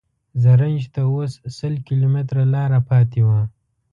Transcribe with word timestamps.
زرنج 0.43 0.81
ته 0.93 1.01
اوس 1.11 1.31
سل 1.57 1.73
کیلومتره 1.87 2.43
لاره 2.53 2.79
پاتې 2.89 3.21
وه. 3.27 3.41